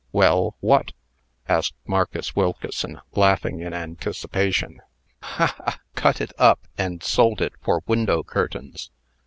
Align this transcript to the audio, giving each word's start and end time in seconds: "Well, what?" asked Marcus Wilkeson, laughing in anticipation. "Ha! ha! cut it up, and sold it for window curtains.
"Well, 0.11 0.55
what?" 0.61 0.93
asked 1.47 1.75
Marcus 1.85 2.35
Wilkeson, 2.35 3.01
laughing 3.11 3.59
in 3.59 3.71
anticipation. 3.71 4.81
"Ha! 5.21 5.53
ha! 5.55 5.77
cut 5.93 6.19
it 6.19 6.33
up, 6.39 6.65
and 6.75 7.03
sold 7.03 7.39
it 7.39 7.53
for 7.61 7.83
window 7.85 8.23
curtains. 8.23 8.89